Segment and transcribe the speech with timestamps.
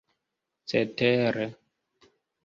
[0.69, 1.45] cetere